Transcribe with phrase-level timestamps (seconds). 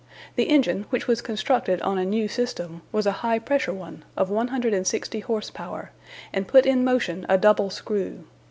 [0.35, 4.31] The engine, which was constructed on a new system, was a high pressure one, of
[4.31, 5.91] 160 horse power,
[6.33, 8.23] and put in motion a double screw.